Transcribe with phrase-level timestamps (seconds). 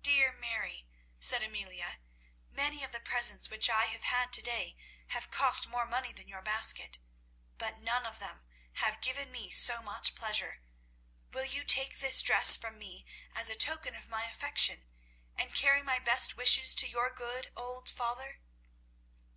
[0.00, 0.88] "Dear Mary,"
[1.20, 2.00] said Amelia,
[2.50, 4.76] "many of the presents which I have had to day
[5.10, 6.98] have cost more money than your basket,
[7.58, 8.44] but none of them
[8.82, 10.62] have given me so much pleasure.
[11.30, 13.06] Will you take this dress from me
[13.36, 14.88] as a token of my affection,
[15.36, 18.40] and carry my best wishes to your good old father?"